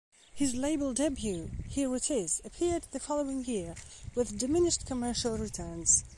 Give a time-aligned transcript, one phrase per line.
[0.33, 3.75] His label debut, "Here It Is", appeared the following year,
[4.15, 6.03] with diminished commercial returns.